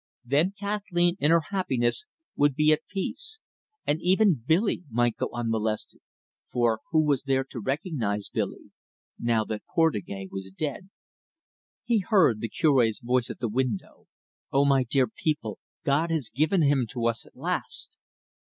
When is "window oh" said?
13.47-14.65